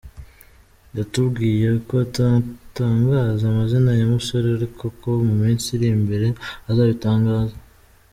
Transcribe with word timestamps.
Yatubwiye 0.97 1.67
ko 1.87 1.93
atatangaza 2.05 3.43
amazina 3.47 3.91
y’umusore 3.99 4.47
ariko 4.57 4.83
ko 4.99 5.09
mu 5.25 5.33
minsi 5.41 5.67
iri 5.75 5.87
imbere 5.97 6.27
azabitangaza. 6.69 7.55